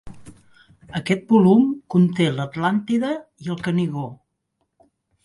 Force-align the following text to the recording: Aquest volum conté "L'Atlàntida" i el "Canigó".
Aquest 0.99 1.27
volum 1.33 1.61
conté 1.95 2.27
"L'Atlàntida" 2.37 3.13
i 3.47 3.53
el 3.57 3.61
"Canigó". 3.69 4.07